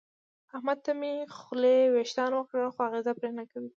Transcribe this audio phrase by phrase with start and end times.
[0.57, 3.69] احمد ته مې خولې وېښتان وکړل خو اغېزه پرې نه کوي.